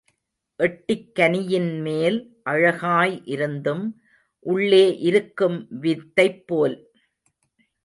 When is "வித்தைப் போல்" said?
5.81-6.77